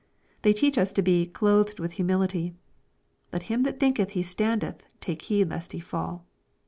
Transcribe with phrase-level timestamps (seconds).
[0.41, 2.55] They teach us to be "clothed with humility."
[3.31, 6.25] "Let him that thinketh he standethtake heed lest he fall."